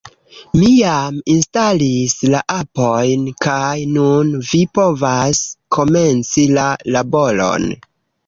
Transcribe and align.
Mi 0.59 0.67
jam 0.75 1.17
instalis 1.33 2.13
la 2.35 2.39
apojn, 2.55 3.27
kaj 3.45 3.75
nun 3.97 4.33
vi 4.51 4.63
povas 4.79 5.41
komenci 5.77 6.47
la 6.57 6.65
laboron. 6.97 7.69